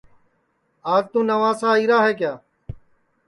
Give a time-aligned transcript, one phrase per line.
[0.81, 2.33] توں آج نوابشاہ آئیرا ہے کیا